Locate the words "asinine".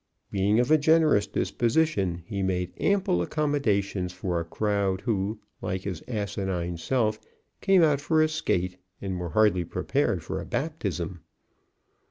6.07-6.77